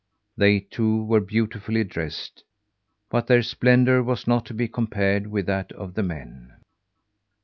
[0.35, 2.43] They, too, were beautifully dressed,
[3.11, 6.53] but their splendour was not to be compared with that of the men.